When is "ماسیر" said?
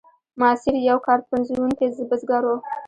0.39-0.75